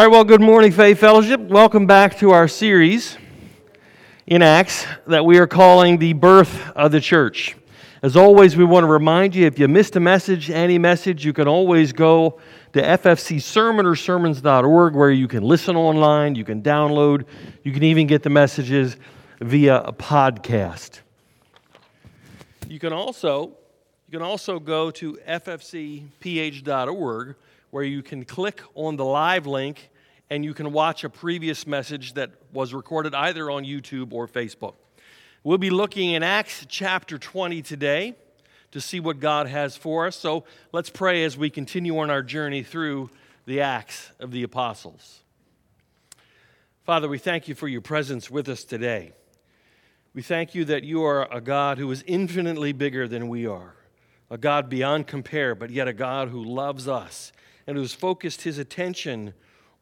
[0.00, 1.42] All right, well, good morning, Faith Fellowship.
[1.42, 3.18] Welcome back to our series
[4.26, 7.54] in Acts that we are calling The Birth of the Church.
[8.00, 11.34] As always, we want to remind you if you missed a message, any message, you
[11.34, 12.40] can always go
[12.72, 13.84] to ffcsermon
[14.94, 17.26] where you can listen online, you can download,
[17.62, 18.96] you can even get the messages
[19.42, 21.00] via a podcast.
[22.66, 23.48] You can also
[24.08, 26.06] you can also go to ffcph.org
[27.70, 29.90] where you can click on the live link
[30.28, 34.74] and you can watch a previous message that was recorded either on YouTube or Facebook.
[35.42, 38.14] We'll be looking in Acts chapter 20 today
[38.72, 40.16] to see what God has for us.
[40.16, 43.10] So let's pray as we continue on our journey through
[43.46, 45.20] the Acts of the Apostles.
[46.84, 49.12] Father, we thank you for your presence with us today.
[50.12, 53.74] We thank you that you are a God who is infinitely bigger than we are,
[54.28, 57.32] a God beyond compare, but yet a God who loves us
[57.70, 59.32] and who's focused his attention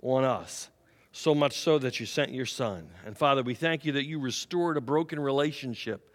[0.02, 0.69] on us,
[1.10, 2.87] so much so that you sent your Son.
[3.06, 6.14] And Father, we thank you that you restored a broken relationship.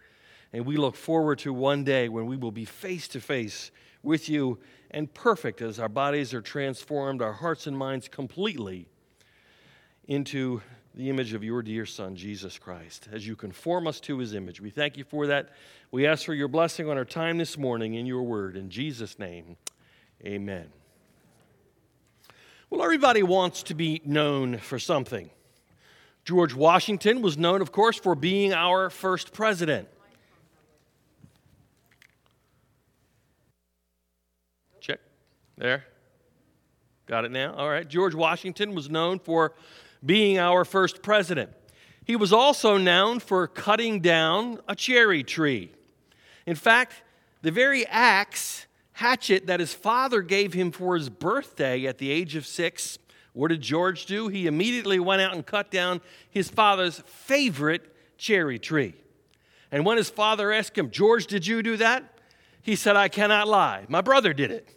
[0.52, 3.72] And we look forward to one day when we will be face to face
[4.04, 4.60] with you
[4.92, 8.86] and perfect as our bodies are transformed, our hearts and minds completely
[10.06, 10.62] into
[10.94, 14.60] the image of your dear Son, Jesus Christ, as you conform us to his image.
[14.60, 15.48] We thank you for that.
[15.90, 18.56] We ask for your blessing on our time this morning in your word.
[18.56, 19.56] In Jesus' name,
[20.24, 20.68] amen.
[22.74, 25.30] Well, everybody wants to be known for something.
[26.24, 29.86] George Washington was known, of course, for being our first president.
[34.80, 34.98] Check.
[35.56, 35.84] There.
[37.06, 37.54] Got it now?
[37.54, 37.86] All right.
[37.86, 39.52] George Washington was known for
[40.04, 41.52] being our first president.
[42.04, 45.70] He was also known for cutting down a cherry tree.
[46.44, 47.04] In fact,
[47.40, 52.36] the very axe hatchet that his father gave him for his birthday at the age
[52.36, 52.98] of six.
[53.32, 54.28] What did George do?
[54.28, 56.00] He immediately went out and cut down
[56.30, 58.94] his father's favorite cherry tree.
[59.72, 62.04] And when his father asked him, George, did you do that?
[62.62, 63.84] He said, I cannot lie.
[63.88, 64.68] My brother did it.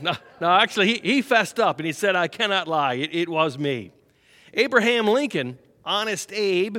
[0.00, 2.94] No, no actually, he, he fessed up and he said, I cannot lie.
[2.94, 3.92] It, it was me.
[4.54, 6.78] Abraham Lincoln, honest Abe,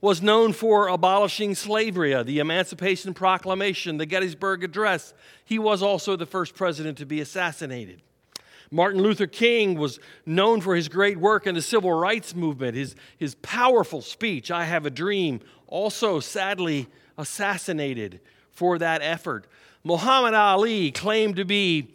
[0.00, 5.12] was known for abolishing slavery, the Emancipation Proclamation, the Gettysburg Address.
[5.44, 8.00] He was also the first president to be assassinated.
[8.70, 12.94] Martin Luther King was known for his great work in the civil rights movement, his,
[13.18, 16.86] his powerful speech, I Have a Dream, also sadly
[17.18, 18.20] assassinated
[18.52, 19.46] for that effort.
[19.82, 21.94] Muhammad Ali claimed to be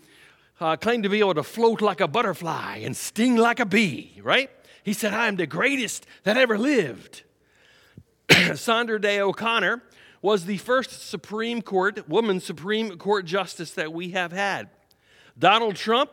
[0.60, 4.20] uh, claimed to be able to float like a butterfly and sting like a bee,
[4.24, 4.50] right?
[4.84, 7.24] He said, I am the greatest that ever lived.
[8.56, 9.82] Sandra Day O'Connor
[10.22, 14.70] was the first Supreme Court, woman Supreme Court justice that we have had.
[15.38, 16.10] Donald Trump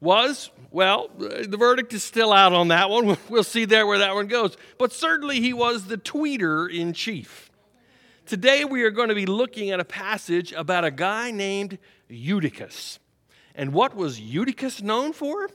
[0.00, 3.16] was, well, the verdict is still out on that one.
[3.28, 4.56] We'll see there where that one goes.
[4.78, 7.50] But certainly he was the tweeter in chief.
[8.26, 11.78] Today we are going to be looking at a passage about a guy named
[12.08, 12.98] Eutychus.
[13.54, 15.50] And what was Eutychus known for?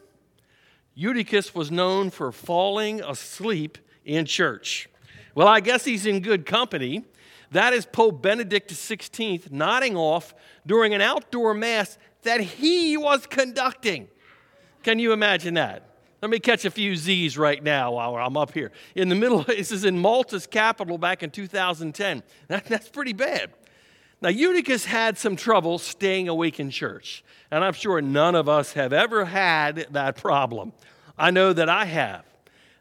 [0.93, 4.89] Eutychus was known for falling asleep in church.
[5.39, 7.05] Well, I guess he's in good company.
[7.51, 10.35] That is Pope Benedict XVI nodding off
[10.67, 14.09] during an outdoor mass that he was conducting.
[14.83, 15.95] Can you imagine that?
[16.21, 18.73] Let me catch a few Z's right now while I'm up here.
[18.95, 22.21] In the middle, this is in Malta's capital back in 2010.
[22.49, 23.53] That, that's pretty bad.
[24.21, 28.73] Now, Eutychus had some trouble staying awake in church, and I'm sure none of us
[28.73, 30.73] have ever had that problem.
[31.17, 32.28] I know that I have.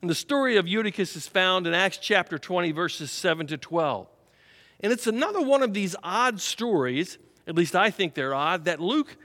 [0.01, 4.07] And the story of Eutychus is found in Acts chapter 20, verses 7 to 12.
[4.81, 8.81] And it's another one of these odd stories, at least I think they're odd, that
[8.81, 9.17] Luke,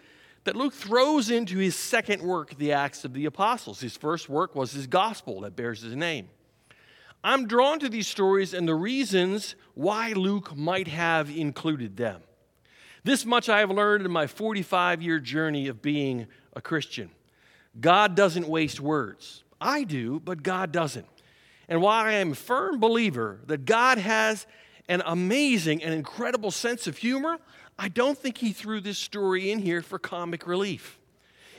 [0.45, 3.81] that Luke throws into his second work, the Acts of the Apostles.
[3.81, 6.29] His first work was his gospel that bears his name.
[7.23, 12.22] I'm drawn to these stories and the reasons why Luke might have included them.
[13.03, 17.12] This much I have learned in my 45 year journey of being a Christian.
[17.79, 19.42] God doesn't waste words.
[19.63, 21.07] I do, but God doesn't.
[21.69, 24.45] And while I am a firm believer that God has
[24.89, 27.39] an amazing and incredible sense of humor,
[27.80, 31.00] I don't think he threw this story in here for comic relief.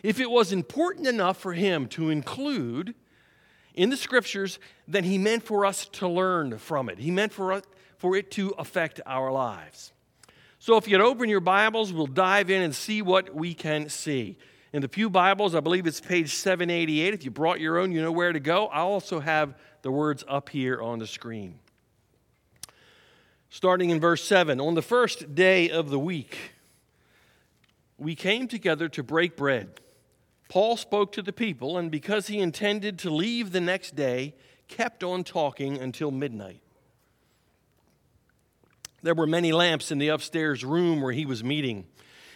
[0.03, 2.95] If it was important enough for him to include
[3.73, 6.99] in the scriptures, then he meant for us to learn from it.
[6.99, 7.63] He meant for, us,
[7.97, 9.93] for it to affect our lives.
[10.59, 14.37] So if you'd open your Bibles, we'll dive in and see what we can see.
[14.75, 17.15] In the Pew Bibles, I believe it's page 788.
[17.15, 18.67] If you brought your own, you know where to go.
[18.67, 21.61] I also have the words up here on the screen.
[23.51, 26.37] Starting in verse 7 On the first day of the week,
[27.99, 29.81] we came together to break bread.
[30.49, 34.35] Paul spoke to the people, and because he intended to leave the next day,
[34.67, 36.63] kept on talking until midnight.
[39.05, 41.87] There were many lamps in the upstairs room where he was meeting.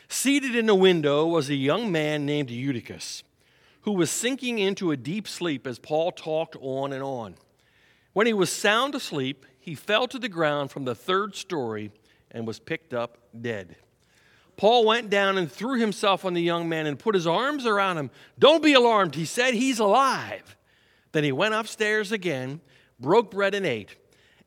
[0.09, 3.23] Seated in a window was a young man named Eutychus,
[3.83, 7.35] who was sinking into a deep sleep as Paul talked on and on.
[8.15, 11.93] When he was sound asleep, he fell to the ground from the third story
[12.31, 13.77] and was picked up dead.
[14.57, 17.99] Paul went down and threw himself on the young man and put his arms around
[17.99, 18.11] him.
[18.39, 20.57] Don't be alarmed, he said, he's alive.
[21.13, 22.61] Then he went upstairs again,
[22.99, 23.95] broke bread, and ate.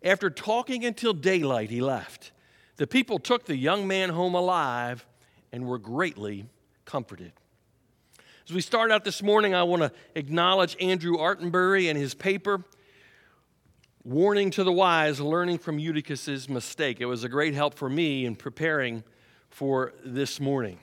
[0.03, 2.31] After talking until daylight, he left.
[2.77, 5.05] The people took the young man home alive
[5.51, 6.45] and we were greatly
[6.86, 7.31] comforted.
[8.48, 12.63] As we start out this morning, I want to acknowledge Andrew Arterbury and his paper,
[14.03, 17.01] Warning to the Wise Learning from Eutychus's Mistake.
[17.01, 19.03] It was a great help for me in preparing
[19.50, 20.80] for this morning.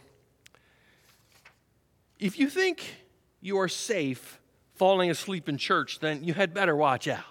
[2.20, 2.94] If you think
[3.40, 4.38] you are safe
[4.76, 7.24] falling asleep in church, then you had better watch out.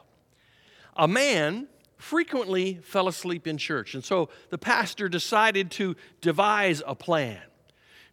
[0.98, 6.96] A man frequently fell asleep in church, and so the pastor decided to devise a
[6.96, 7.42] plan.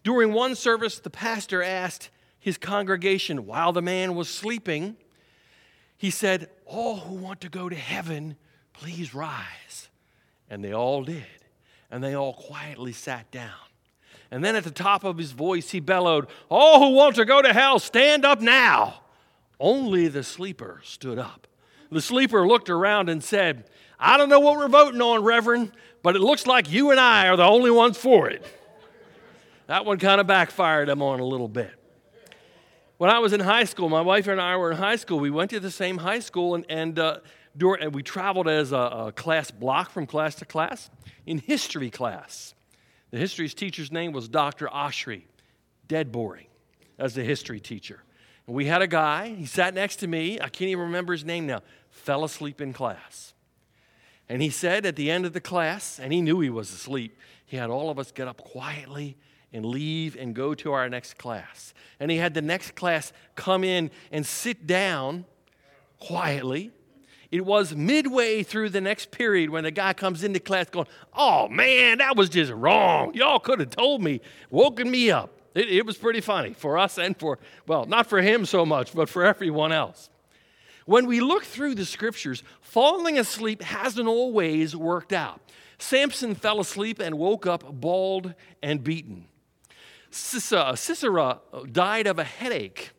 [0.02, 4.96] During one service, the pastor asked his congregation while the man was sleeping,
[5.96, 8.36] he said, All who want to go to heaven,
[8.72, 9.88] please rise.
[10.50, 11.24] And they all did
[11.94, 13.52] and they all quietly sat down.
[14.28, 17.40] And then at the top of his voice, he bellowed, All who want to go
[17.40, 19.02] to hell, stand up now.
[19.60, 21.46] Only the sleeper stood up.
[21.90, 23.64] The sleeper looked around and said,
[23.98, 25.72] I don't know what we're voting on, Reverend,
[26.02, 28.44] but it looks like you and I are the only ones for it.
[29.66, 31.72] That one kind of backfired him on a little bit.
[32.98, 35.18] When I was in high school, my wife and I were in high school.
[35.18, 37.18] We went to the same high school, and, and, uh,
[37.56, 40.90] during, and we traveled as a, a class block from class to class
[41.26, 42.54] in history class.
[43.10, 44.66] The history teacher's name was Dr.
[44.66, 45.22] Oshry,
[45.86, 46.46] dead boring
[46.98, 48.02] as the history teacher.
[48.46, 51.46] We had a guy, he sat next to me, I can't even remember his name
[51.46, 53.32] now, fell asleep in class.
[54.28, 57.16] And he said at the end of the class, and he knew he was asleep,
[57.46, 59.16] he had all of us get up quietly
[59.52, 61.72] and leave and go to our next class.
[62.00, 65.24] And he had the next class come in and sit down
[65.98, 66.72] quietly
[67.34, 71.48] it was midway through the next period when the guy comes into class going, Oh
[71.48, 73.12] man, that was just wrong.
[73.12, 74.20] Y'all could have told me,
[74.50, 75.33] woken me up.
[75.54, 78.94] It, it was pretty funny for us and for, well, not for him so much,
[78.94, 80.10] but for everyone else.
[80.86, 85.40] When we look through the scriptures, falling asleep hasn't always worked out.
[85.78, 89.26] Samson fell asleep and woke up bald and beaten.
[90.10, 91.40] Sisera, uh, Sisera
[91.72, 92.90] died of a headache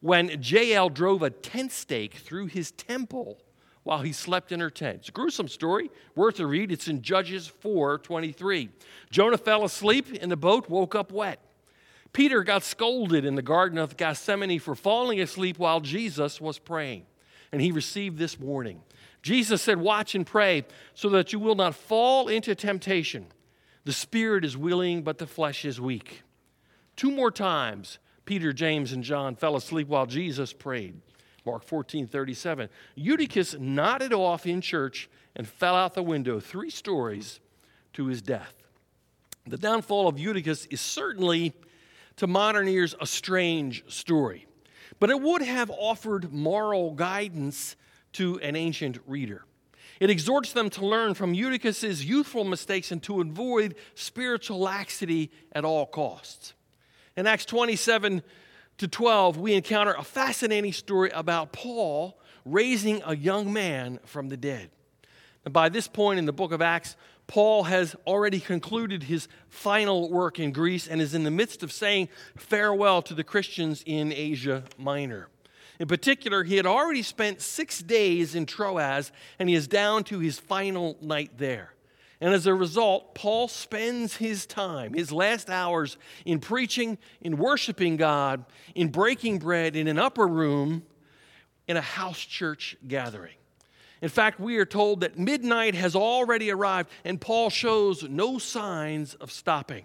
[0.00, 3.38] when Jael drove a tent stake through his temple
[3.82, 5.00] while he slept in her tent.
[5.00, 6.72] It's a gruesome story, worth a read.
[6.72, 8.70] It's in Judges 4 23.
[9.10, 11.40] Jonah fell asleep in the boat, woke up wet.
[12.12, 17.06] Peter got scolded in the Garden of Gethsemane for falling asleep while Jesus was praying,
[17.52, 18.82] and he received this warning.
[19.22, 20.64] Jesus said, Watch and pray
[20.94, 23.26] so that you will not fall into temptation.
[23.84, 26.22] The spirit is willing, but the flesh is weak.
[26.96, 31.00] Two more times, Peter, James, and John fell asleep while Jesus prayed.
[31.46, 32.68] Mark 14, 37.
[32.94, 37.40] Eutychus nodded off in church and fell out the window three stories
[37.94, 38.54] to his death.
[39.46, 41.54] The downfall of Eutychus is certainly,
[42.20, 44.46] to modern ears, a strange story,
[44.98, 47.76] but it would have offered moral guidance
[48.12, 49.46] to an ancient reader.
[50.00, 55.64] It exhorts them to learn from Eutychus's youthful mistakes and to avoid spiritual laxity at
[55.64, 56.52] all costs.
[57.16, 58.22] In Acts 27,
[58.76, 64.36] to 12, we encounter a fascinating story about Paul raising a young man from the
[64.36, 64.68] dead.
[65.46, 66.96] And by this point in the book of Acts,
[67.30, 71.70] Paul has already concluded his final work in Greece and is in the midst of
[71.70, 75.28] saying farewell to the Christians in Asia Minor.
[75.78, 80.18] In particular, he had already spent six days in Troas and he is down to
[80.18, 81.72] his final night there.
[82.20, 87.96] And as a result, Paul spends his time, his last hours, in preaching, in worshiping
[87.96, 88.44] God,
[88.74, 90.82] in breaking bread in an upper room
[91.68, 93.36] in a house church gathering.
[94.02, 99.14] In fact, we are told that midnight has already arrived, and Paul shows no signs
[99.14, 99.84] of stopping.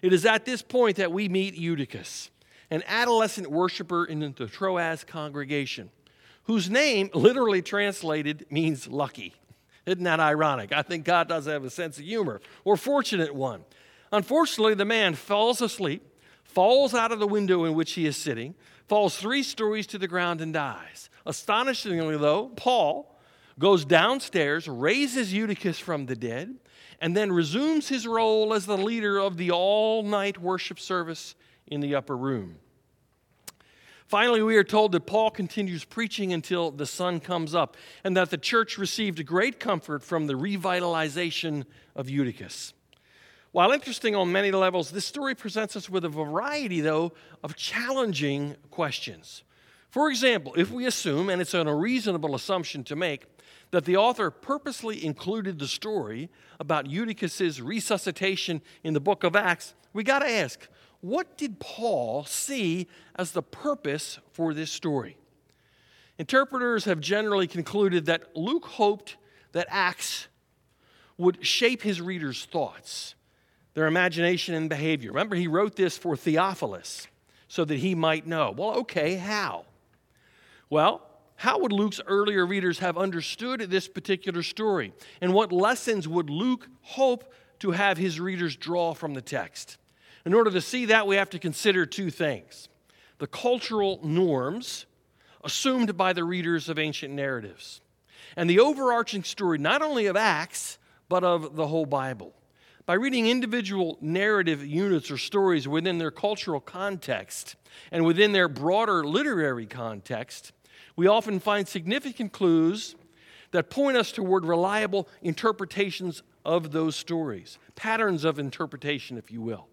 [0.00, 2.30] It is at this point that we meet Eutychus,
[2.70, 5.90] an adolescent worshiper in the Troas congregation,
[6.44, 9.34] whose name, literally translated, means lucky.
[9.84, 10.72] Isn't that ironic?
[10.72, 13.64] I think God does have a sense of humor, or fortunate one.
[14.10, 16.02] Unfortunately, the man falls asleep,
[16.42, 18.54] falls out of the window in which he is sitting,
[18.88, 21.10] falls three stories to the ground, and dies.
[21.26, 23.11] Astonishingly, though, Paul
[23.58, 26.56] goes downstairs, raises Eutychus from the dead,
[27.00, 31.34] and then resumes his role as the leader of the all night worship service
[31.66, 32.56] in the upper room.
[34.06, 38.30] Finally, we are told that Paul continues preaching until the sun comes up, and that
[38.30, 41.64] the church received great comfort from the revitalization
[41.96, 42.74] of Eutychus.
[43.52, 48.56] While interesting on many levels, this story presents us with a variety, though, of challenging
[48.70, 49.44] questions.
[49.88, 53.26] For example, if we assume, and it's a reasonable assumption to make,
[53.72, 59.74] that the author purposely included the story about Eutychus's resuscitation in the book of Acts,
[59.92, 60.68] we got to ask,
[61.00, 62.86] what did Paul see
[63.16, 65.16] as the purpose for this story?
[66.18, 69.16] Interpreters have generally concluded that Luke hoped
[69.52, 70.28] that Acts
[71.16, 73.14] would shape his readers' thoughts,
[73.74, 75.10] their imagination, and behavior.
[75.10, 77.06] Remember, he wrote this for Theophilus
[77.48, 78.54] so that he might know.
[78.56, 79.64] Well, okay, how?
[80.68, 81.02] Well,
[81.42, 84.92] how would Luke's earlier readers have understood this particular story?
[85.20, 89.76] And what lessons would Luke hope to have his readers draw from the text?
[90.24, 92.68] In order to see that, we have to consider two things
[93.18, 94.86] the cultural norms
[95.42, 97.80] assumed by the readers of ancient narratives,
[98.36, 102.32] and the overarching story not only of Acts, but of the whole Bible.
[102.86, 107.56] By reading individual narrative units or stories within their cultural context
[107.90, 110.52] and within their broader literary context,
[110.96, 112.94] we often find significant clues
[113.52, 119.68] that point us toward reliable interpretations of those stories, patterns of interpretation, if you will.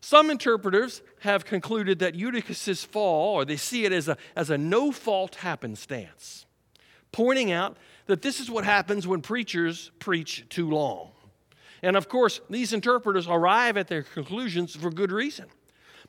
[0.00, 4.56] Some interpreters have concluded that Eutychus' fall, or they see it as a, as a
[4.56, 6.46] no fault happenstance,
[7.10, 7.76] pointing out
[8.06, 11.10] that this is what happens when preachers preach too long.
[11.82, 15.46] And of course, these interpreters arrive at their conclusions for good reason.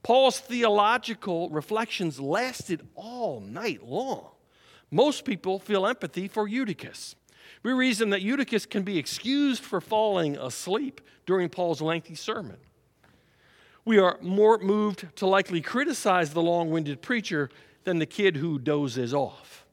[0.04, 4.30] Paul's theological reflections lasted all night long.
[4.92, 7.16] Most people feel empathy for Eutychus.
[7.64, 12.58] We reason that Eutychus can be excused for falling asleep during Paul's lengthy sermon.
[13.86, 17.50] We are more moved to likely criticize the long winded preacher
[17.84, 19.66] than the kid who dozes off.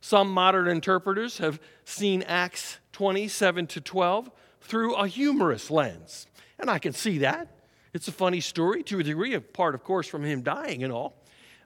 [0.00, 6.26] Some modern interpreters have seen Acts 27 to 12 through a humorous lens,
[6.58, 7.53] and I can see that.
[7.94, 11.14] It's a funny story to a degree, apart, of course, from him dying and all.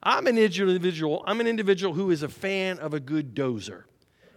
[0.02, 3.84] I'm an individual, I'm an individual who is a fan of a good dozer.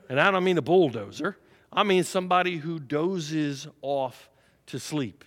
[0.09, 1.37] And I don't mean a bulldozer.
[1.71, 4.29] I mean somebody who dozes off
[4.67, 5.25] to sleep.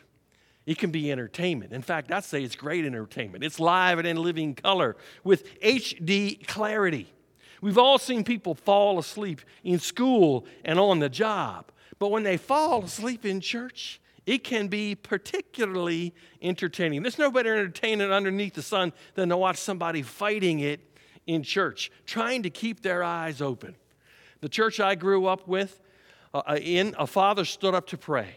[0.64, 1.72] It can be entertainment.
[1.72, 3.44] In fact, I'd say it's great entertainment.
[3.44, 7.12] It's live and in living color with HD clarity.
[7.60, 11.70] We've all seen people fall asleep in school and on the job.
[11.98, 17.02] But when they fall asleep in church, it can be particularly entertaining.
[17.02, 20.80] There's no better entertainment underneath the sun than to watch somebody fighting it
[21.26, 23.74] in church, trying to keep their eyes open.
[24.40, 25.80] The church I grew up with,
[26.32, 28.36] uh, uh, in, a father stood up to pray,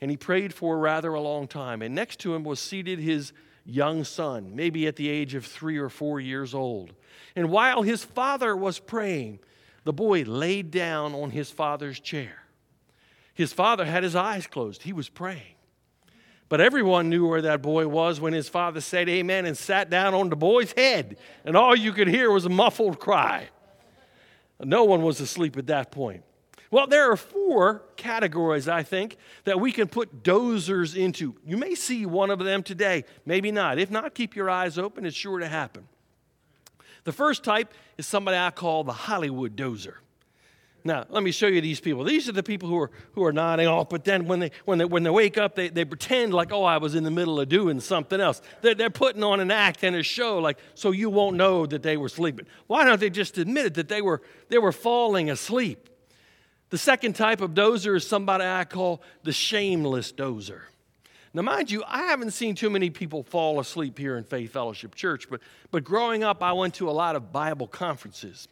[0.00, 1.82] and he prayed for rather a long time.
[1.82, 3.32] And next to him was seated his
[3.64, 6.94] young son, maybe at the age of three or four years old.
[7.36, 9.40] And while his father was praying,
[9.84, 12.42] the boy laid down on his father's chair.
[13.38, 15.54] His father had his eyes closed, he was praying.
[16.48, 20.12] But everyone knew where that boy was when his father said amen and sat down
[20.12, 23.48] on the boy's head, and all you could hear was a muffled cry.
[24.58, 26.24] No one was asleep at that point.
[26.72, 31.36] Well, there are four categories, I think, that we can put dozers into.
[31.46, 33.78] You may see one of them today, maybe not.
[33.78, 35.86] If not, keep your eyes open, it's sure to happen.
[37.04, 39.98] The first type is somebody I call the Hollywood dozer.
[40.88, 42.02] Now, let me show you these people.
[42.02, 44.78] These are the people who are, who are nodding off, but then when they, when
[44.78, 47.38] they, when they wake up, they, they pretend like, oh, I was in the middle
[47.38, 48.40] of doing something else.
[48.62, 51.82] They're, they're putting on an act and a show, like, so you won't know that
[51.82, 52.46] they were sleeping.
[52.68, 55.90] Why don't they just admit it, that they were, they were falling asleep?
[56.70, 60.62] The second type of dozer is somebody I call the shameless dozer.
[61.34, 64.94] Now, mind you, I haven't seen too many people fall asleep here in Faith Fellowship
[64.94, 68.48] Church, but, but growing up, I went to a lot of Bible conferences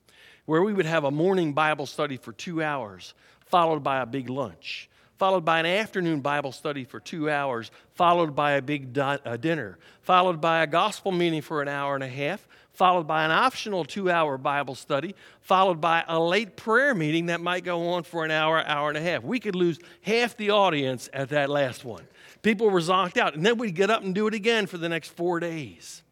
[0.47, 4.31] where we would have a morning Bible study for two hours, followed by a big
[4.31, 4.88] lunch,
[5.19, 9.37] followed by an afternoon Bible study for two hours, followed by a big di- uh,
[9.37, 13.31] dinner, followed by a gospel meeting for an hour and a half, followed by an
[13.31, 18.03] optional two hour Bible study, followed by a late prayer meeting that might go on
[18.03, 19.23] for an hour, hour and a half.
[19.23, 22.07] We could lose half the audience at that last one.
[22.43, 24.88] People were zonked out, and then we'd get up and do it again for the
[24.88, 26.03] next four days.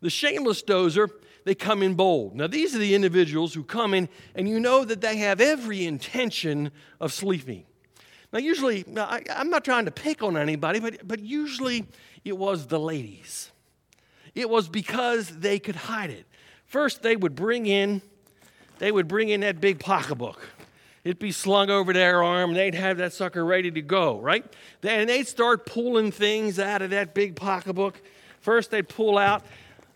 [0.00, 1.10] The shameless dozer
[1.46, 2.34] they come in bold.
[2.34, 5.86] Now, these are the individuals who come in and you know that they have every
[5.86, 7.64] intention of sleeping.
[8.32, 11.86] Now, usually, I, am not trying to pick on anybody, but, but usually
[12.24, 13.52] it was the ladies.
[14.34, 16.26] It was because they could hide it.
[16.64, 18.02] First, they would bring in,
[18.80, 20.40] they would bring in that big pocketbook.
[21.04, 24.44] It'd be slung over their arm, and they'd have that sucker ready to go, right?
[24.82, 28.02] And they'd start pulling things out of that big pocketbook.
[28.40, 29.44] First, they'd pull out,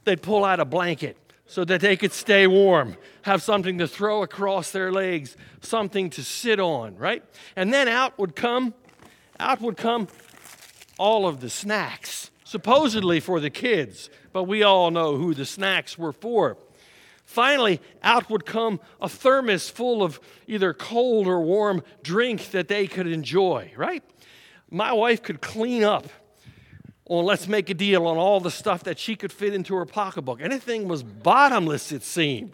[0.05, 1.17] they'd pull out a blanket
[1.51, 6.23] so that they could stay warm, have something to throw across their legs, something to
[6.23, 7.25] sit on, right?
[7.57, 8.73] And then out would come,
[9.41, 10.07] out would come
[10.97, 15.99] all of the snacks, supposedly for the kids, but we all know who the snacks
[15.99, 16.57] were for.
[17.25, 22.87] Finally, out would come a thermos full of either cold or warm drink that they
[22.87, 24.05] could enjoy, right?
[24.71, 26.07] My wife could clean up
[27.11, 29.85] on let's make a deal on all the stuff that she could fit into her
[29.85, 30.41] pocketbook.
[30.41, 32.53] Anything was bottomless, it seemed.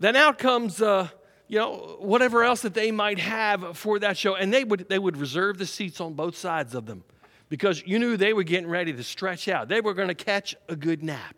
[0.00, 1.08] Then out comes, uh,
[1.46, 4.34] you know, whatever else that they might have for that show.
[4.34, 7.04] And they would, they would reserve the seats on both sides of them
[7.48, 9.68] because you knew they were getting ready to stretch out.
[9.68, 11.36] They were going to catch a good nap.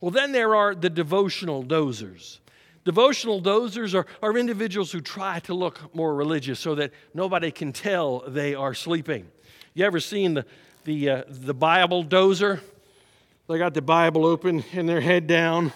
[0.00, 2.38] Well, then there are the devotional dozers.
[2.84, 7.72] Devotional dozers are, are individuals who try to look more religious so that nobody can
[7.72, 9.26] tell they are sleeping.
[9.74, 10.46] You ever seen the,
[10.86, 12.60] the, uh, the Bible dozer.
[13.48, 15.72] They got the Bible open and their head down.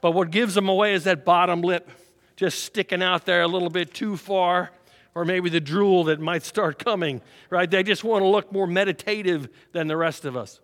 [0.00, 1.90] But what gives them away is that bottom lip
[2.36, 4.70] just sticking out there a little bit too far,
[5.14, 7.70] or maybe the drool that might start coming, right?
[7.70, 10.60] They just want to look more meditative than the rest of us.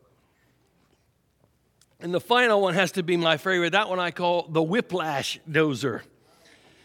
[1.98, 3.70] And the final one has to be my favorite.
[3.70, 6.02] That one I call the whiplash dozer.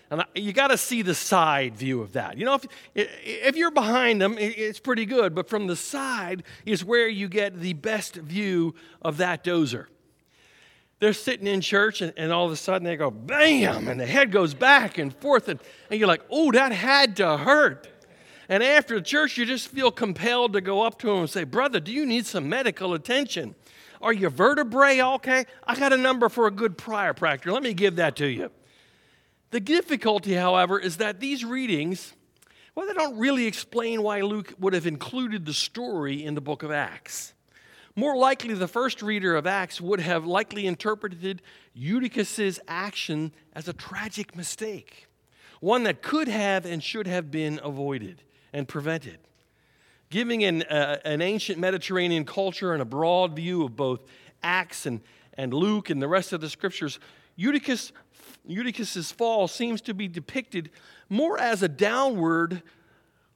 [0.09, 2.37] And you got to see the side view of that.
[2.37, 6.85] You know, if, if you're behind them, it's pretty good, but from the side is
[6.85, 9.87] where you get the best view of that dozer.
[10.99, 14.05] They're sitting in church, and, and all of a sudden they go, bam, and the
[14.05, 15.59] head goes back and forth, and,
[15.91, 17.87] and you're like, oh, that had to hurt.
[18.49, 21.79] And after church, you just feel compelled to go up to him and say, Brother,
[21.79, 23.55] do you need some medical attention?
[24.01, 25.45] Are your vertebrae okay?
[25.65, 27.51] I got a number for a good chiropractor.
[27.51, 28.51] Let me give that to you.
[29.51, 32.13] The difficulty, however, is that these readings,
[32.75, 36.63] well, they don't really explain why Luke would have included the story in the book
[36.63, 37.33] of Acts.
[37.95, 41.41] More likely, the first reader of Acts would have likely interpreted
[41.73, 45.07] Eutychus's action as a tragic mistake,
[45.61, 48.21] one that could have and should have been avoided
[48.53, 49.17] and prevented.
[50.09, 54.01] Giving an, uh, an ancient Mediterranean culture and a broad view of both
[54.43, 55.01] Acts and,
[55.33, 56.99] and Luke and the rest of the scriptures,
[57.35, 57.91] Eutychus
[58.47, 60.71] Eutychus's fall seems to be depicted
[61.09, 62.63] more as a downward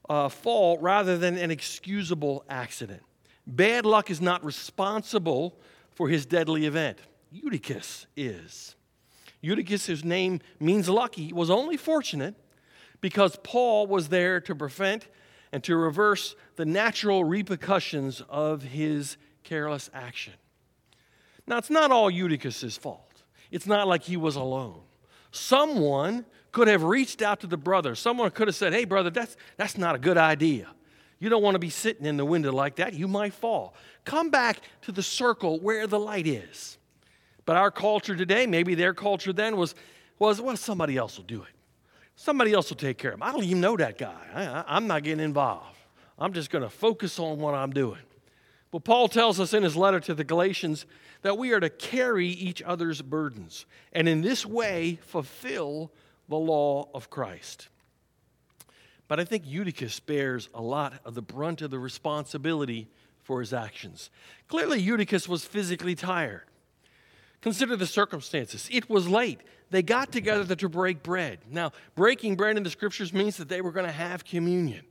[0.09, 3.01] uh, fall rather than an excusable accident.
[3.45, 5.59] Bad luck is not responsible
[5.91, 6.99] for his deadly event.
[7.31, 8.75] Eutychus is.
[9.41, 12.35] Eutychus, whose name means lucky, was only fortunate
[13.01, 15.07] because Paul was there to prevent
[15.51, 20.33] and to reverse the natural repercussions of his careless action.
[21.47, 23.23] Now, it's not all Eutychus's fault.
[23.49, 24.81] It's not like he was alone.
[25.31, 27.95] Someone could have reached out to the brother.
[27.95, 30.67] Someone could have said, Hey, brother, that's, that's not a good idea.
[31.19, 32.93] You don't want to be sitting in the window like that.
[32.93, 33.75] You might fall.
[34.05, 36.77] Come back to the circle where the light is.
[37.45, 39.75] But our culture today, maybe their culture then, was,
[40.19, 41.49] was well, somebody else will do it.
[42.15, 43.23] Somebody else will take care of him.
[43.23, 44.15] I don't even know that guy.
[44.33, 45.77] I, I'm not getting involved.
[46.19, 48.01] I'm just going to focus on what I'm doing.
[48.71, 50.85] Well, Paul tells us in his letter to the Galatians
[51.23, 55.91] that we are to carry each other's burdens and in this way fulfill
[56.29, 57.67] the law of Christ.
[59.09, 62.87] But I think Eutychus bears a lot of the brunt of the responsibility
[63.23, 64.09] for his actions.
[64.47, 66.43] Clearly, Eutychus was physically tired.
[67.41, 68.69] Consider the circumstances.
[68.71, 69.41] It was late.
[69.69, 71.39] They got together to break bread.
[71.49, 74.85] Now, breaking bread in the scriptures means that they were going to have communion.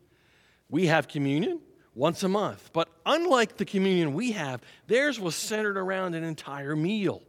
[0.68, 1.60] We have communion
[1.94, 2.70] once a month.
[2.72, 7.22] But unlike the communion we have, theirs was centered around an entire meal.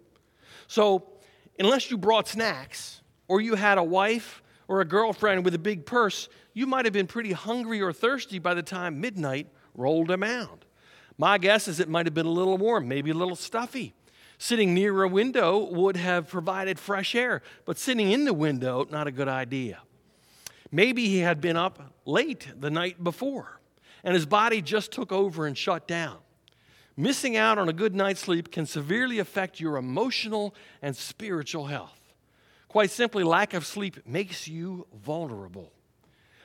[0.67, 1.08] So,
[1.60, 5.86] unless you brought snacks or you had a wife or a girlfriend with a big
[5.86, 10.65] purse, you might have been pretty hungry or thirsty by the time midnight rolled around.
[11.17, 13.93] My guess is it might have been a little warm, maybe a little stuffy.
[14.38, 19.06] Sitting near a window would have provided fresh air, but sitting in the window, not
[19.06, 19.80] a good idea.
[20.71, 23.61] Maybe he had been up late the night before
[24.04, 26.18] and his body just took over and shut down.
[26.98, 32.00] Missing out on a good night's sleep can severely affect your emotional and spiritual health.
[32.68, 35.72] Quite simply, lack of sleep makes you vulnerable.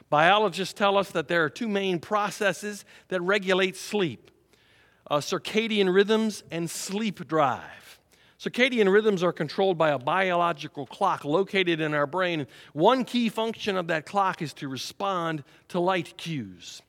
[0.08, 4.30] Biologists tell us that there are two main processes that regulate sleep
[5.08, 8.00] uh, circadian rhythms and sleep drive.
[8.40, 12.46] Circadian rhythms are controlled by a biological clock located in our brain.
[12.72, 16.82] One key function of that clock is to respond to light cues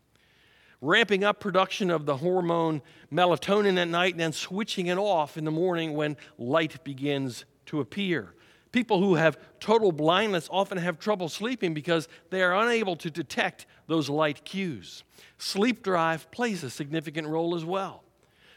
[0.81, 5.45] ramping up production of the hormone melatonin at night and then switching it off in
[5.45, 8.33] the morning when light begins to appear.
[8.71, 13.65] People who have total blindness often have trouble sleeping because they are unable to detect
[13.87, 15.03] those light cues.
[15.37, 18.03] Sleep drive plays a significant role as well.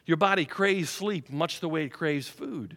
[0.05, 2.77] Your body craves sleep much the way it craves food.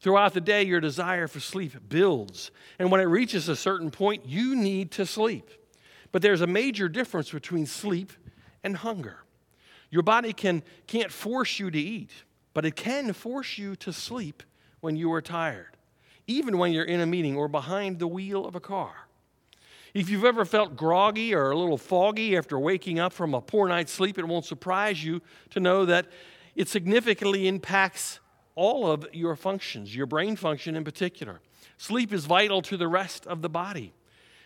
[0.00, 2.50] Throughout the day, your desire for sleep builds.
[2.78, 5.50] And when it reaches a certain point, you need to sleep.
[6.12, 8.12] But there's a major difference between sleep
[8.66, 9.24] and hunger.
[9.90, 12.10] Your body can, can't force you to eat,
[12.52, 14.42] but it can force you to sleep
[14.80, 15.76] when you are tired,
[16.26, 18.92] even when you're in a meeting or behind the wheel of a car.
[19.94, 23.68] If you've ever felt groggy or a little foggy after waking up from a poor
[23.68, 26.06] night's sleep, it won't surprise you to know that
[26.54, 28.20] it significantly impacts
[28.56, 31.40] all of your functions, your brain function in particular.
[31.78, 33.94] Sleep is vital to the rest of the body.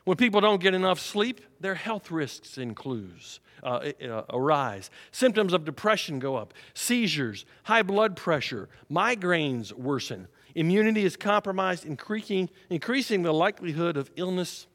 [0.05, 4.91] When people don't get enough sleep, their health risks includes, uh, uh, arise.
[5.13, 10.29] Symptoms of depression go up, seizures, high blood pressure, migraines worsen.
[10.55, 14.67] Immunity is compromised, increasing, increasing the likelihood of illness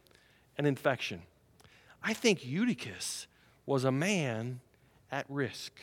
[0.57, 1.23] and infection.
[2.03, 3.27] I think Eutychus
[3.65, 4.61] was a man
[5.11, 5.81] at risk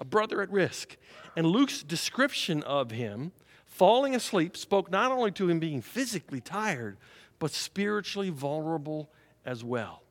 [0.00, 0.96] a brother at risk.
[1.36, 3.30] And Luke's description of him
[3.66, 6.96] falling asleep spoke not only to him being physically tired,
[7.40, 9.10] but spiritually vulnerable
[9.44, 10.04] as well.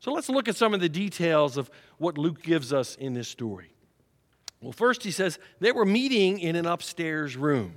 [0.00, 3.28] So let's look at some of the details of what Luke gives us in this
[3.28, 3.72] story.
[4.60, 7.76] Well, first, he says they were meeting in an upstairs room.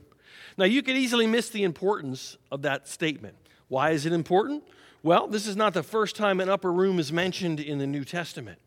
[0.58, 3.38] Now, you could easily miss the importance of that statement.
[3.70, 4.64] Why is it important?
[5.04, 8.04] Well, this is not the first time an upper room is mentioned in the New
[8.04, 8.60] Testament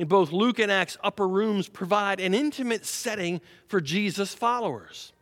[0.00, 5.12] in both Luke and Acts, upper rooms provide an intimate setting for Jesus' followers.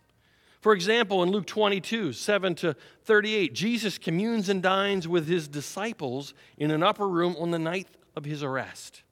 [0.61, 6.35] For example, in Luke 22, 7 to 38, Jesus communes and dines with his disciples
[6.57, 9.03] in an upper room on the night of his arrest.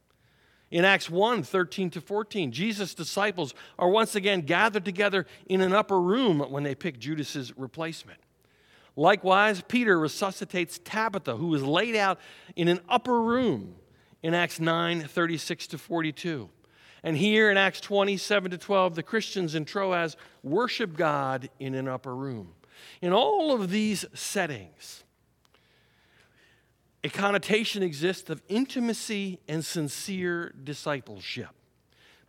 [0.70, 5.72] In Acts 1, 13 to 14, Jesus' disciples are once again gathered together in an
[5.72, 8.18] upper room when they pick Judas's replacement.
[8.96, 12.18] Likewise, Peter resuscitates Tabitha, who was laid out
[12.56, 13.76] in an upper room
[14.22, 16.48] in Acts 9 36 to 42.
[17.06, 21.86] And here in Acts 27 to 12, the Christians in Troas worship God in an
[21.86, 22.54] upper room.
[23.00, 25.04] In all of these settings,
[27.04, 31.50] a connotation exists of intimacy and sincere discipleship.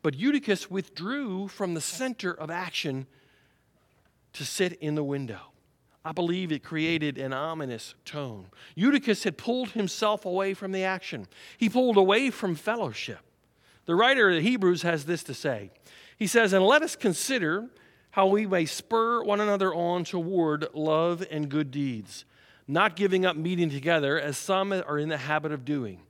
[0.03, 3.07] But Eutychus withdrew from the center of action
[4.33, 5.39] to sit in the window.
[6.05, 8.45] I believe it created an ominous tone.
[8.75, 13.21] Eutychus had pulled himself away from the action, he pulled away from fellowship.
[13.87, 15.71] The writer of the Hebrews has this to say
[16.17, 17.67] He says, And let us consider
[18.11, 22.25] how we may spur one another on toward love and good deeds,
[22.67, 26.01] not giving up meeting together as some are in the habit of doing,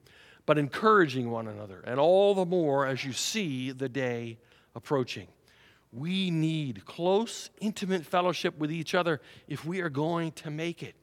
[0.45, 4.37] but encouraging one another, and all the more as you see the day
[4.73, 5.27] approaching.
[5.91, 10.95] We need close, intimate fellowship with each other if we are going to make it.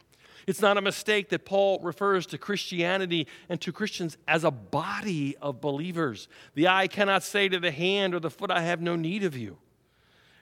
[0.47, 5.37] It's not a mistake that Paul refers to Christianity and to Christians as a body
[5.41, 6.29] of believers.
[6.55, 9.37] The eye cannot say to the hand or the foot, I have no need of
[9.37, 9.59] you.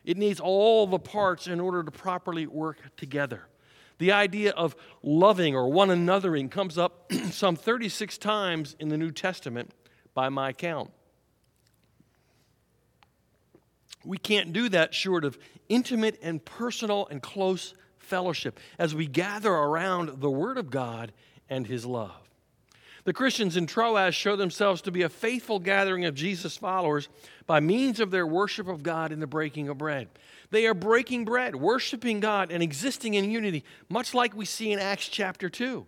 [0.05, 3.47] It needs all the parts in order to properly work together.
[3.99, 9.12] The idea of loving or one anothering comes up some 36 times in the New
[9.12, 9.71] Testament
[10.15, 10.91] by my count.
[14.05, 15.38] We can't do that short of
[15.69, 17.75] intimate and personal and close
[18.12, 21.12] fellowship as we gather around the Word of God
[21.48, 22.29] and His love.
[23.05, 27.09] The Christians in Troas show themselves to be a faithful gathering of Jesus' followers
[27.46, 30.09] by means of their worship of God in the breaking of bread.
[30.51, 34.79] They are breaking bread, worshiping God, and existing in unity, much like we see in
[34.79, 35.87] Acts chapter 2.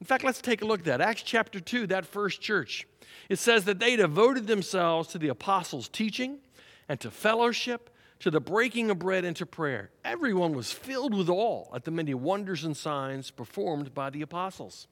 [0.00, 1.00] In fact, let's take a look at that.
[1.00, 2.84] Acts chapter 2, that first church.
[3.28, 6.40] It says that they devoted themselves to the apostles' teaching
[6.88, 7.90] and to fellowship,
[8.24, 9.90] to the breaking of bread, and to prayer.
[10.02, 14.88] Everyone was filled with awe at the many wonders and signs performed by the apostles.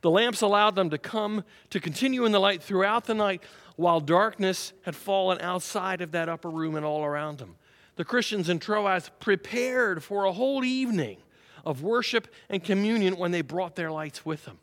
[0.00, 3.42] The lamps allowed them to come to continue in the light throughout the night
[3.76, 7.56] while darkness had fallen outside of that upper room and all around them.
[7.96, 11.18] The Christians in Troas prepared for a whole evening
[11.66, 14.56] of worship and communion when they brought their lights with them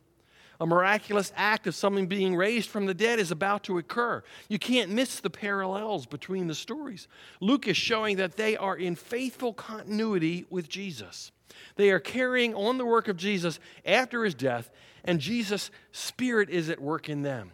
[0.59, 4.23] a miraculous act of something being raised from the dead is about to occur.
[4.49, 7.07] You can't miss the parallels between the stories.
[7.39, 11.31] Luke is showing that they are in faithful continuity with Jesus.
[11.75, 14.69] They are carrying on the work of Jesus after his death,
[15.05, 17.51] and Jesus' Spirit is at work in them.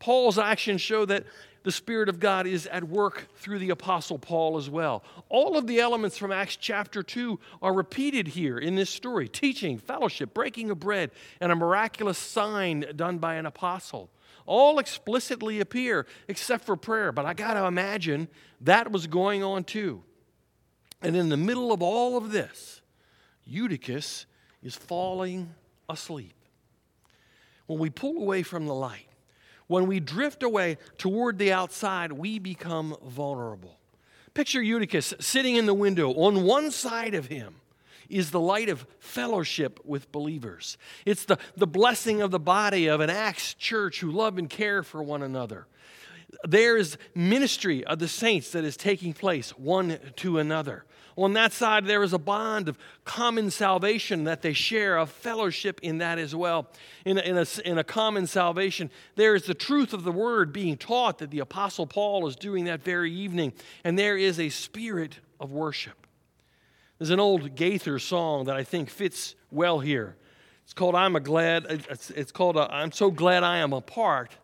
[0.00, 1.24] Paul's actions show that
[1.62, 5.04] the Spirit of God is at work through the Apostle Paul as well.
[5.28, 9.78] All of the elements from Acts chapter 2 are repeated here in this story teaching,
[9.78, 14.10] fellowship, breaking of bread, and a miraculous sign done by an apostle.
[14.46, 18.28] All explicitly appear except for prayer, but I got to imagine
[18.62, 20.02] that was going on too.
[21.02, 22.80] And in the middle of all of this,
[23.44, 24.26] Eutychus
[24.62, 25.54] is falling
[25.88, 26.34] asleep.
[27.66, 29.07] When we pull away from the light,
[29.68, 33.78] when we drift away toward the outside, we become vulnerable.
[34.34, 36.12] Picture Eutychus sitting in the window.
[36.12, 37.56] On one side of him
[38.08, 40.78] is the light of fellowship with believers.
[41.04, 44.82] It's the, the blessing of the body of an Acts church who love and care
[44.82, 45.66] for one another.
[46.44, 50.84] There is ministry of the saints that is taking place one to another.
[51.16, 55.80] On that side, there is a bond of common salvation that they share, a fellowship
[55.82, 56.68] in that as well.
[57.04, 60.52] In a, in, a, in a common salvation, there is the truth of the word
[60.52, 64.48] being taught that the Apostle Paul is doing that very evening, and there is a
[64.48, 66.06] spirit of worship.
[66.98, 70.16] There's an old Gaither song that I think fits well here.
[70.62, 74.36] It's called I'm a glad it's, it's called I'm so glad I am a part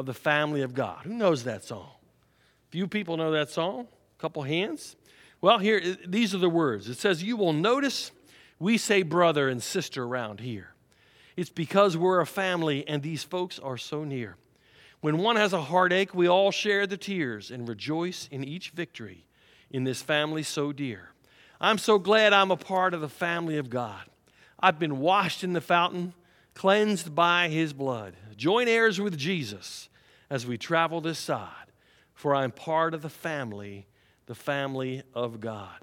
[0.00, 1.04] of the family of God.
[1.04, 1.90] Who knows that song?
[2.70, 3.86] Few people know that song.
[4.18, 4.96] A couple hands.
[5.40, 6.88] Well, here these are the words.
[6.88, 8.10] It says you will notice
[8.58, 10.74] we say brother and sister around here.
[11.36, 14.36] It's because we're a family and these folks are so near.
[15.00, 19.24] When one has a heartache, we all share the tears and rejoice in each victory
[19.70, 21.10] in this family so dear.
[21.60, 24.02] I'm so glad I'm a part of the family of God.
[24.58, 26.12] I've been washed in the fountain,
[26.54, 28.14] cleansed by his blood.
[28.36, 29.89] Join heirs with Jesus
[30.30, 31.50] as we travel this side,
[32.14, 33.86] for I'm part of the family,
[34.26, 35.80] the family of God.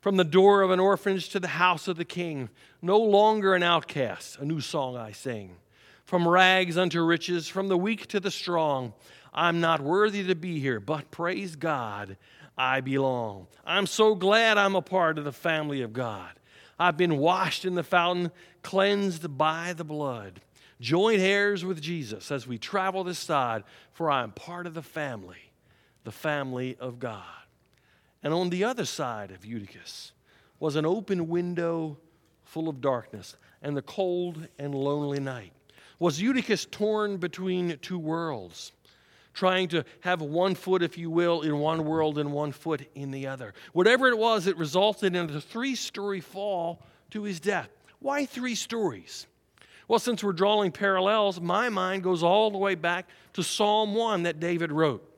[0.00, 2.48] From the door of an orphanage to the house of the king,
[2.80, 5.56] no longer an outcast, a new song I sing.
[6.04, 8.94] From rags unto riches, from the weak to the strong,
[9.32, 12.16] I'm not worthy to be here, but praise God,
[12.58, 13.46] I belong.
[13.64, 16.32] I'm so glad I'm a part of the family of God.
[16.78, 20.40] I've been washed in the fountain, cleansed by the blood.
[20.82, 24.82] Joint heirs with Jesus as we travel this side, for I am part of the
[24.82, 25.52] family,
[26.02, 27.22] the family of God.
[28.20, 30.10] And on the other side of Eutychus
[30.58, 31.98] was an open window
[32.42, 35.52] full of darkness and the cold and lonely night.
[36.00, 38.72] Was Eutychus torn between two worlds?
[39.34, 43.10] trying to have one foot, if you will, in one world and one foot in
[43.10, 43.54] the other.
[43.72, 47.70] Whatever it was, it resulted in a three story fall to his death.
[47.98, 49.26] Why three stories?
[49.88, 54.24] Well, since we're drawing parallels, my mind goes all the way back to Psalm 1
[54.24, 55.08] that David wrote.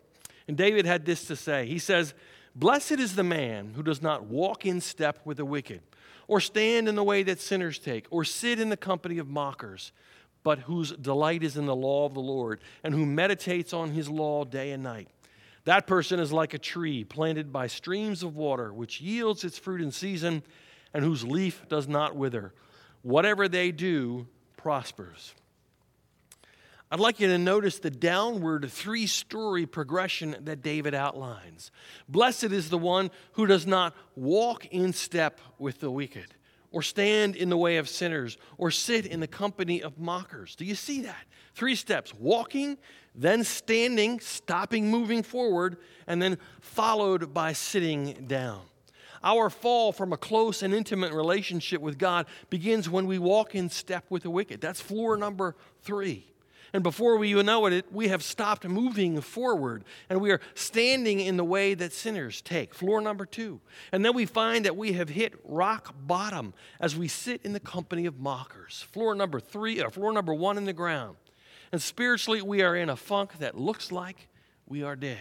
[0.49, 2.15] And David had this to say He says,
[2.57, 5.83] Blessed is the man who does not walk in step with the wicked,
[6.29, 9.93] or stand in the way that sinners take, or sit in the company of mockers
[10.45, 14.09] but whose delight is in the law of the Lord, and who meditates on his
[14.09, 15.09] law day and night.
[15.65, 19.81] That person is like a tree planted by streams of water, which yields its fruit
[19.81, 20.43] in season,
[20.93, 22.53] and whose leaf does not wither.
[23.01, 24.27] Whatever they do
[24.65, 25.35] prospers.
[26.91, 31.71] I'd like you to notice the downward three story progression that David outlines.
[32.09, 36.33] Blessed is the one who does not walk in step with the wicked
[36.73, 40.57] or stand in the way of sinners, or sit in the company of mockers.
[40.57, 41.25] Do you see that?
[41.55, 42.79] Three steps walking,
[43.15, 45.77] then standing, stopping moving forward,
[46.09, 48.63] and then followed by sitting down.
[49.25, 53.71] Our fall from a close and intimate relationship with God begins when we walk in
[53.71, 54.61] step with the wicked.
[54.61, 56.27] That's floor number three.
[56.75, 61.21] And before we even know it, we have stopped moving forward and we are standing
[61.21, 62.75] in the way that sinners take.
[62.75, 63.61] Floor number two.
[63.93, 67.61] And then we find that we have hit rock bottom as we sit in the
[67.61, 68.87] company of mockers.
[68.91, 71.17] Floor number three, or floor number one in the ground.
[71.71, 74.29] And spiritually, we are in a funk that looks like
[74.67, 75.19] we are dead.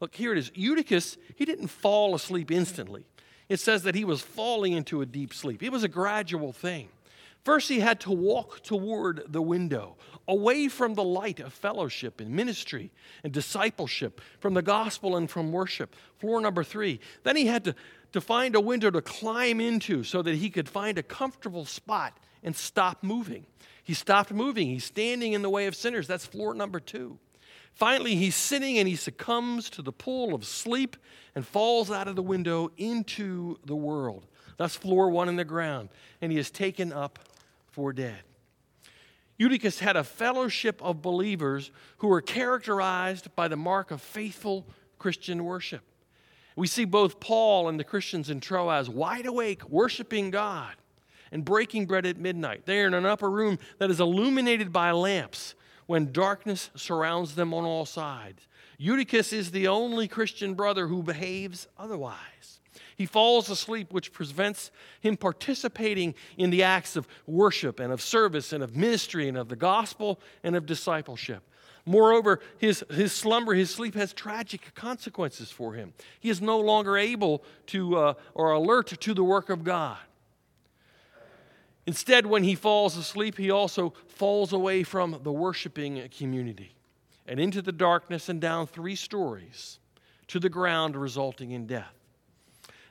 [0.00, 0.50] Look, here it is.
[0.54, 3.04] Eutychus, he didn't fall asleep instantly.
[3.48, 5.62] It says that he was falling into a deep sleep.
[5.62, 6.88] It was a gradual thing.
[7.44, 12.30] First, he had to walk toward the window, away from the light of fellowship and
[12.30, 12.90] ministry
[13.24, 15.96] and discipleship, from the gospel and from worship.
[16.18, 17.00] Floor number three.
[17.22, 17.74] Then he had to,
[18.12, 22.18] to find a window to climb into so that he could find a comfortable spot
[22.42, 23.46] and stop moving.
[23.82, 24.68] He stopped moving.
[24.68, 26.06] He's standing in the way of sinners.
[26.06, 27.18] That's floor number two.
[27.74, 30.96] Finally, he's sitting and he succumbs to the pool of sleep
[31.34, 34.26] and falls out of the window into the world.
[34.56, 35.88] That's floor one in the ground.
[36.20, 37.18] And he is taken up
[37.70, 38.22] for dead.
[39.38, 44.66] Eutychus had a fellowship of believers who were characterized by the mark of faithful
[44.98, 45.82] Christian worship.
[46.56, 50.74] We see both Paul and the Christians in Troas wide awake, worshiping God
[51.30, 52.66] and breaking bread at midnight.
[52.66, 55.54] They are in an upper room that is illuminated by lamps
[55.88, 58.46] when darkness surrounds them on all sides.
[58.76, 62.60] Eutychus is the only Christian brother who behaves otherwise.
[62.94, 64.70] He falls asleep, which prevents
[65.00, 69.48] him participating in the acts of worship and of service and of ministry and of
[69.48, 71.42] the gospel and of discipleship.
[71.86, 75.94] Moreover, his, his slumber, his sleep has tragic consequences for him.
[76.20, 79.96] He is no longer able to uh, or alert to the work of God.
[81.88, 86.74] Instead, when he falls asleep, he also falls away from the worshiping community
[87.26, 89.78] and into the darkness and down three stories
[90.26, 91.94] to the ground, resulting in death.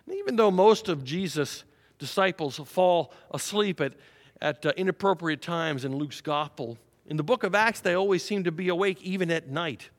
[0.08, 1.64] And Even though most of Jesus'
[2.00, 3.94] disciples fall asleep at,
[4.42, 6.76] at uh, inappropriate times in Luke's gospel.
[7.06, 9.92] In the book of Acts, they always seem to be awake even at night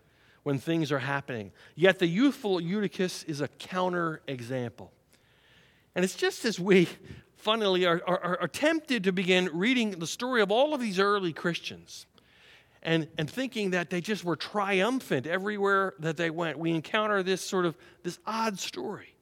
[0.43, 1.53] when things are happening.
[1.77, 4.91] Yet the youthful Eutychus is a counter example.
[5.95, 6.89] And it's just as we
[7.39, 11.33] funnily are, are, are, tempted to begin reading the story of all of these early
[11.33, 12.07] Christians
[12.83, 16.59] and, and thinking that they just were triumphant everywhere that they went.
[16.59, 19.15] We encounter this sort of this odd story.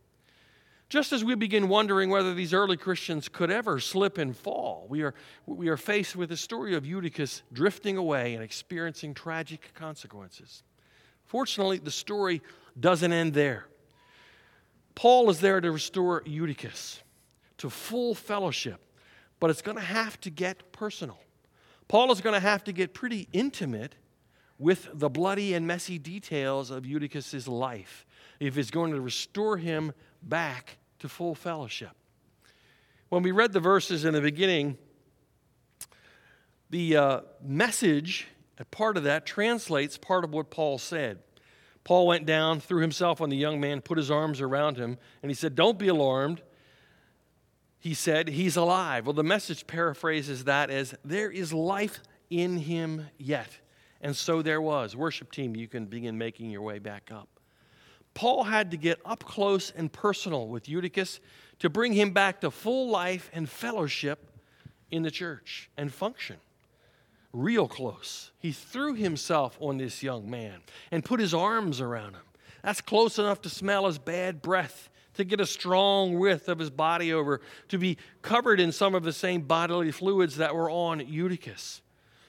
[0.89, 5.03] Just as we begin wondering whether these early Christians could ever slip and fall, we
[5.03, 10.63] are, we are faced with the story of Eutychus drifting away and experiencing tragic consequences.
[11.25, 12.41] Fortunately, the story
[12.79, 13.67] doesn't end there.
[14.95, 17.03] Paul is there to restore Eutychus
[17.59, 18.81] to full fellowship,
[19.41, 21.19] but it's going to have to get personal.
[21.89, 23.95] Paul is going to have to get pretty intimate
[24.59, 28.07] with the bloody and messy details of Eutychus's life
[28.41, 29.93] if he's going to restore him
[30.23, 31.93] back to full fellowship.
[33.09, 34.79] When we read the verses in the beginning,
[36.71, 38.27] the uh, message,
[38.71, 41.19] part of that, translates part of what Paul said.
[41.85, 45.31] Paul went down, threw himself on the young man, put his arms around him, and
[45.31, 46.43] he said, Don't be alarmed.
[47.87, 49.07] He said, He's alive.
[49.07, 53.61] Well, the message paraphrases that as, There is life in him yet.
[54.01, 54.97] And so there was.
[54.97, 57.29] Worship team, you can begin making your way back up.
[58.13, 61.21] Paul had to get up close and personal with Eutychus
[61.61, 64.33] to bring him back to full life and fellowship
[64.91, 66.39] in the church and function.
[67.33, 68.33] Real close.
[68.41, 72.23] He threw himself on this young man and put his arms around him.
[72.65, 76.71] That's close enough to smell his bad breath, to get a strong width of his
[76.71, 81.01] body over, to be covered in some of the same bodily fluids that were on
[81.01, 81.83] Eutychus.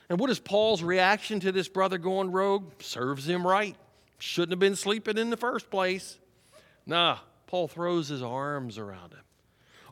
[0.10, 2.72] And what is Paul's reaction to this brother going rogue?
[2.80, 3.76] Serves him right.
[4.20, 6.18] Shouldn't have been sleeping in the first place.
[6.86, 9.22] Nah, Paul throws his arms around him.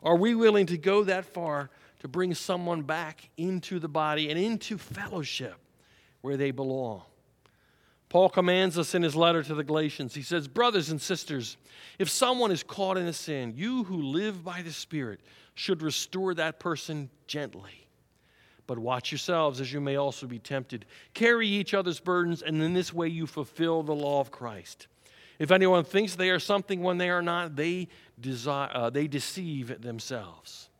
[0.02, 4.38] Are we willing to go that far to bring someone back into the body and
[4.38, 5.56] into fellowship
[6.22, 7.02] where they belong?
[8.08, 10.14] Paul commands us in his letter to the Galatians.
[10.14, 11.56] He says, Brothers and sisters,
[11.98, 15.20] if someone is caught in a sin, you who live by the Spirit
[15.54, 17.86] should restore that person gently
[18.66, 20.84] but watch yourselves as you may also be tempted.
[21.14, 24.88] Carry each other's burdens, and in this way you fulfill the law of Christ.
[25.38, 27.88] If anyone thinks they are something when they are not, they,
[28.20, 30.70] desire, uh, they deceive themselves.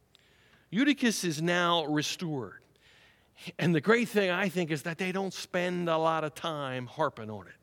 [0.70, 2.60] Eutychus is now restored.
[3.58, 6.86] And the great thing, I think, is that they don't spend a lot of time
[6.86, 7.54] harping on it.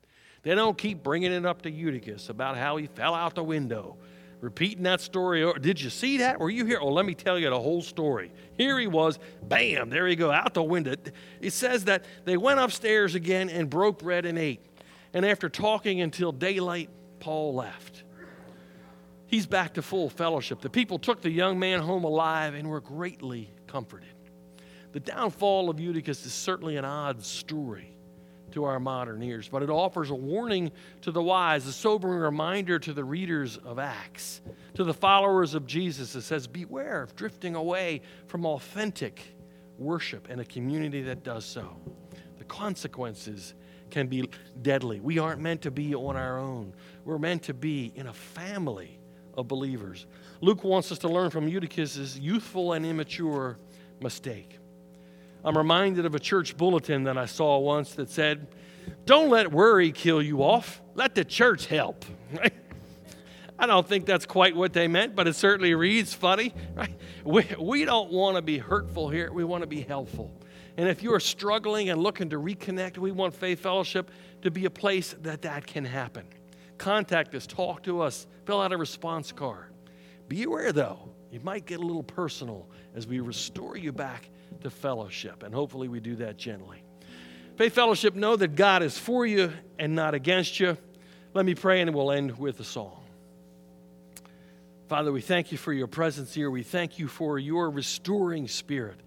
[0.42, 3.96] They don't keep bringing it up to Eutychus about how he fell out the window
[4.44, 5.42] repeating that story.
[5.42, 6.38] Or Did you see that?
[6.38, 6.78] Were you here?
[6.80, 8.30] Oh, let me tell you the whole story.
[8.56, 10.94] Here he was, bam, there you go, out the window.
[11.40, 14.60] It says that they went upstairs again and broke bread and ate.
[15.14, 18.04] And after talking until daylight, Paul left.
[19.26, 20.60] He's back to full fellowship.
[20.60, 24.13] The people took the young man home alive and were greatly comforted.
[24.94, 27.96] The downfall of Eutychus is certainly an odd story
[28.52, 32.78] to our modern ears, but it offers a warning to the wise, a sobering reminder
[32.78, 34.40] to the readers of Acts,
[34.74, 36.14] to the followers of Jesus.
[36.14, 39.20] It says, Beware of drifting away from authentic
[39.78, 41.76] worship in a community that does so.
[42.38, 43.54] The consequences
[43.90, 44.30] can be
[44.62, 45.00] deadly.
[45.00, 46.72] We aren't meant to be on our own,
[47.04, 49.00] we're meant to be in a family
[49.36, 50.06] of believers.
[50.40, 53.58] Luke wants us to learn from Eutychus' youthful and immature
[54.00, 54.60] mistake.
[55.44, 58.46] I'm reminded of a church bulletin that I saw once that said,
[59.04, 62.04] Don't let worry kill you off, let the church help.
[63.58, 66.54] I don't think that's quite what they meant, but it certainly reads funny.
[66.74, 66.94] Right?
[67.24, 70.30] We, we don't want to be hurtful here, we want to be helpful.
[70.76, 74.10] And if you are struggling and looking to reconnect, we want Faith Fellowship
[74.42, 76.26] to be a place that that can happen.
[76.78, 79.72] Contact us, talk to us, fill out a response card.
[80.26, 84.28] Be aware, though, it might get a little personal as we restore you back
[84.62, 85.42] to fellowship.
[85.42, 86.84] And hopefully we do that gently.
[87.56, 90.78] Faith Fellowship, know that God is for you and not against you.
[91.34, 93.02] Let me pray and we'll end with a song.
[94.88, 96.52] Father, we thank you for your presence here.
[96.52, 99.00] We thank you for your restoring spirit,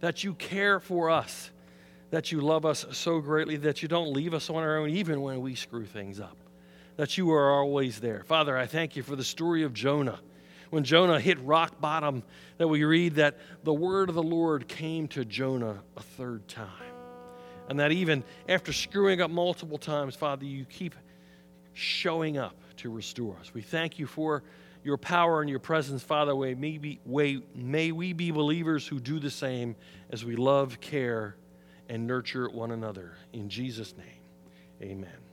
[0.00, 1.50] that you care for us,
[2.10, 5.20] that you love us so greatly, that you don't leave us on our own even
[5.20, 6.38] when we screw things up,
[6.96, 8.22] that you are always there.
[8.24, 10.20] Father, I thank you for the story of Jonah
[10.74, 12.24] when Jonah hit rock bottom,
[12.58, 16.68] that we read that the word of the Lord came to Jonah a third time.
[17.68, 20.96] And that even after screwing up multiple times, Father, you keep
[21.74, 23.54] showing up to restore us.
[23.54, 24.42] We thank you for
[24.82, 26.34] your power and your presence, Father.
[26.34, 27.00] May, be,
[27.54, 29.76] may we be believers who do the same
[30.10, 31.36] as we love, care,
[31.88, 33.12] and nurture one another.
[33.32, 35.23] In Jesus' name, amen.